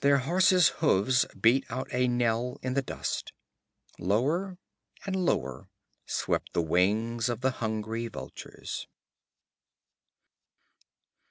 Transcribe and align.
Their 0.00 0.18
horses' 0.18 0.68
hoofs 0.84 1.24
beat 1.34 1.64
out 1.70 1.88
a 1.94 2.06
knell 2.06 2.58
in 2.62 2.74
the 2.74 2.82
dust. 2.82 3.32
Lower 3.98 4.58
and 5.06 5.16
lower 5.16 5.70
swept 6.04 6.52
the 6.52 6.60
wings 6.60 7.30
of 7.30 7.40
the 7.40 7.52
hungry 7.52 8.06
vultures. 8.08 8.86